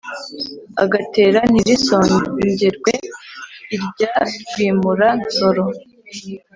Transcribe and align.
agatera 0.83 1.39
ntirisongerwe 1.51 2.43
irya 3.75 4.11
rwimura-nsoro. 4.41 5.63